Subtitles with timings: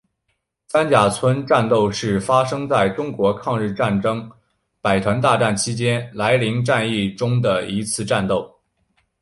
[0.67, 4.27] 三甲村战斗是发生在中国抗日战争
[4.81, 8.51] 百团大战期间涞灵战役中的一次战斗。